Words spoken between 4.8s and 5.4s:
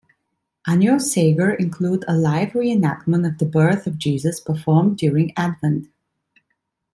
during